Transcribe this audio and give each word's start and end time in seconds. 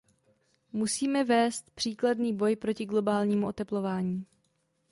Musíme 0.73 1.23
vést 1.23 1.71
příkladný 1.71 2.35
boj 2.35 2.55
proti 2.55 2.85
globálnímu 2.85 3.47
oteplování. 3.47 4.25